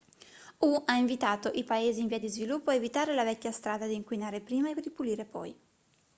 [0.67, 3.93] hu ha invitato i paesi in via di sviluppo a evitare la vecchia strada di
[3.93, 5.55] inquinare prima e ripulire poi